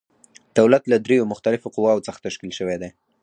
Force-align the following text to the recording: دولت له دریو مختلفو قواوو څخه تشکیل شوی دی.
دولت 0.59 0.83
له 0.91 0.97
دریو 1.05 1.29
مختلفو 1.33 1.73
قواوو 1.75 2.05
څخه 2.07 2.23
تشکیل 2.27 2.51
شوی 2.59 2.77
دی. 2.81 2.89